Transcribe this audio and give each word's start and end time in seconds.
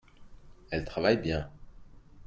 elle 0.71 0.83
travaille 0.83 1.21
bien. 1.21 1.47